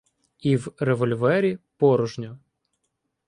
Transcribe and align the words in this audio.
І 0.39 0.55
в 0.57 0.67
револьвері 0.79 1.57
порожньо. 1.77 2.39